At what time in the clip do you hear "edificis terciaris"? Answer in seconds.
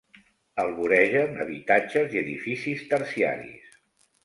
2.23-3.79